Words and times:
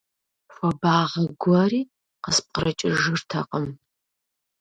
Хуабагъэ 0.53 1.23
гуэри 1.41 1.81
къыспкърыкӀыжыртэкъым. 2.23 3.67